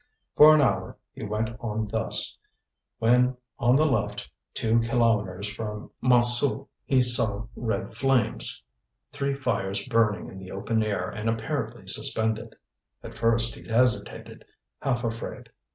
[0.35, 2.35] For an hour he went on thus,
[2.97, 8.63] when on the left, two kilometres from Montsou, he saw red flames,
[9.11, 12.55] three fires burning in the open air and apparently suspended.
[13.03, 14.43] At first he hesitated,
[14.81, 15.49] half afraid.